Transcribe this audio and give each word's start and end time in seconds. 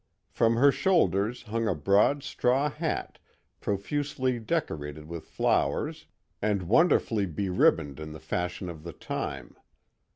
From 0.31 0.55
her 0.55 0.71
shoulders 0.71 1.43
hung 1.43 1.67
a 1.67 1.75
broad 1.75 2.23
straw 2.23 2.71
hat 2.71 3.19
profusely 3.59 4.39
decorated 4.39 5.05
with 5.07 5.25
flowers 5.27 6.07
and 6.41 6.63
wonderfully 6.63 7.27
beribboned 7.27 7.99
in 7.99 8.11
the 8.11 8.19
fashion 8.19 8.67
of 8.67 8.81
the 8.81 8.93
time. 8.93 9.55